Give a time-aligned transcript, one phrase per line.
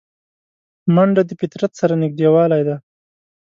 [0.95, 2.75] منډه د فطرت سره نږدېوالی دی